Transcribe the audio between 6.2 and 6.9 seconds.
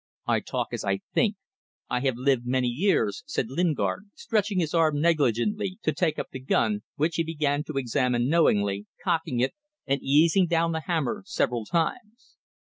the gun,